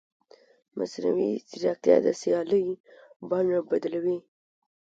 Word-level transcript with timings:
مصنوعي 0.77 1.31
ځیرکتیا 1.49 1.95
د 2.05 2.07
سیالۍ 2.21 2.65
بڼه 3.29 3.59
بدلوي. 3.69 4.17